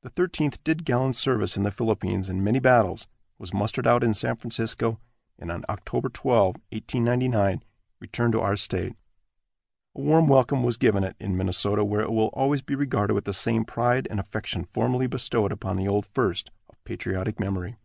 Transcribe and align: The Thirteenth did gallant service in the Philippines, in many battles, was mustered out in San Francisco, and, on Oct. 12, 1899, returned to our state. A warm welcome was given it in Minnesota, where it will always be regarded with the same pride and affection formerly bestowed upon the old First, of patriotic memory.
The 0.00 0.08
Thirteenth 0.08 0.64
did 0.64 0.86
gallant 0.86 1.16
service 1.16 1.54
in 1.54 1.64
the 1.64 1.70
Philippines, 1.70 2.30
in 2.30 2.42
many 2.42 2.60
battles, 2.60 3.06
was 3.36 3.52
mustered 3.52 3.86
out 3.86 4.02
in 4.02 4.14
San 4.14 4.36
Francisco, 4.36 4.98
and, 5.38 5.50
on 5.52 5.64
Oct. 5.64 5.84
12, 6.14 6.54
1899, 6.72 7.62
returned 8.00 8.32
to 8.32 8.40
our 8.40 8.56
state. 8.56 8.96
A 9.94 10.00
warm 10.00 10.28
welcome 10.28 10.62
was 10.62 10.78
given 10.78 11.04
it 11.04 11.14
in 11.20 11.36
Minnesota, 11.36 11.84
where 11.84 12.00
it 12.00 12.10
will 12.12 12.28
always 12.28 12.62
be 12.62 12.74
regarded 12.74 13.12
with 13.12 13.26
the 13.26 13.34
same 13.34 13.66
pride 13.66 14.08
and 14.10 14.18
affection 14.18 14.64
formerly 14.72 15.06
bestowed 15.06 15.52
upon 15.52 15.76
the 15.76 15.88
old 15.88 16.06
First, 16.06 16.50
of 16.70 16.82
patriotic 16.84 17.38
memory. 17.38 17.76